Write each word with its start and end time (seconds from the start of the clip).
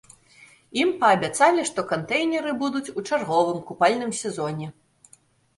Ім 0.83 0.89
паабяцалі, 1.03 1.65
што 1.69 1.83
кантэйнеры 1.91 2.53
будуць 2.63 2.93
у 3.01 3.05
чарговым 3.09 3.63
купальным 3.69 4.11
сезоне. 4.23 4.67